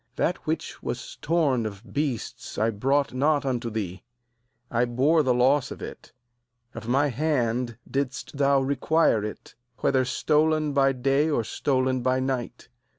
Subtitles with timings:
[0.17, 4.01] 39That which was torn of beasts I brought not unto thee;
[4.71, 6.11] I bore the loss of it;
[6.73, 12.67] of my hand didst thou require it, whether stolen by day or stolen by night.